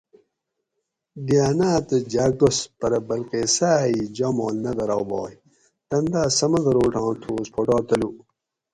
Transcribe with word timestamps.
ڈیانا 1.25 1.71
تہ 1.87 1.95
جا 2.11 2.25
گس 2.39 2.57
پرہ 2.79 2.99
بلقیسا 3.07 3.71
ای 3.89 3.99
جاماڷ 4.15 4.55
نہ 4.63 4.71
درابائی 4.77 5.35
تن 5.89 6.03
دا 6.11 6.23
سمندروٹاں 6.39 7.11
تھوس 7.21 7.47
پھوٹا 7.53 7.77
تلو 7.87 8.09